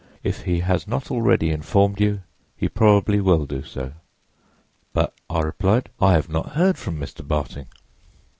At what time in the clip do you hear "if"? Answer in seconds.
0.23-0.45